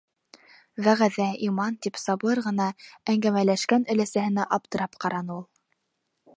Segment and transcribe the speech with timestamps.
[0.87, 2.69] Вәғәҙә- иман!- тип сабыр ғына
[3.13, 5.49] әңгәмәләшкән өләсәһенә аптырап ҡараны ул.